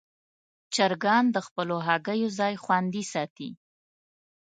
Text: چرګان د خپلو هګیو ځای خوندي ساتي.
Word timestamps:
چرګان 0.73 1.25
د 1.35 1.37
خپلو 1.47 1.75
هګیو 1.87 2.29
ځای 2.39 2.53
خوندي 2.63 3.03
ساتي. 3.13 3.49